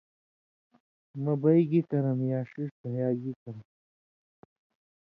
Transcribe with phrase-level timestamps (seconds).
[1.23, 3.57] مہ بئ گی کرم یا ݜِݜ دھیا گی کرم